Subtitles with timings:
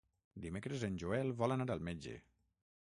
[0.45, 2.19] Dimecres en Joel vol anar al metge.